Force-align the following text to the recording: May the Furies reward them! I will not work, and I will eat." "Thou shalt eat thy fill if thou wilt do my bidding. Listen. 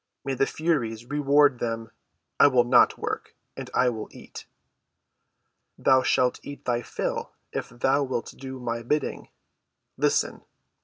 May 0.25 0.33
the 0.33 0.47
Furies 0.47 1.05
reward 1.05 1.59
them! 1.59 1.91
I 2.39 2.47
will 2.47 2.63
not 2.63 2.97
work, 2.97 3.35
and 3.55 3.69
I 3.75 3.89
will 3.89 4.07
eat." 4.09 4.47
"Thou 5.77 6.01
shalt 6.01 6.39
eat 6.41 6.65
thy 6.65 6.81
fill 6.81 7.33
if 7.53 7.69
thou 7.69 8.01
wilt 8.01 8.33
do 8.35 8.59
my 8.59 8.81
bidding. 8.81 9.27
Listen. 9.97 10.41